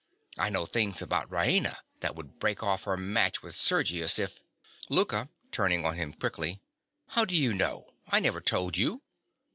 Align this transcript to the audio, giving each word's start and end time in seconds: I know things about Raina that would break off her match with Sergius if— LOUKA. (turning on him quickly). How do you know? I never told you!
I 0.39 0.49
know 0.49 0.65
things 0.65 1.03
about 1.03 1.29
Raina 1.29 1.77
that 1.99 2.15
would 2.15 2.39
break 2.39 2.63
off 2.63 2.85
her 2.85 2.97
match 2.97 3.43
with 3.43 3.55
Sergius 3.55 4.17
if— 4.17 4.41
LOUKA. 4.89 5.29
(turning 5.51 5.85
on 5.85 5.93
him 5.95 6.11
quickly). 6.13 6.59
How 7.09 7.23
do 7.23 7.35
you 7.39 7.53
know? 7.53 7.93
I 8.07 8.19
never 8.19 8.41
told 8.41 8.77
you! 8.77 9.03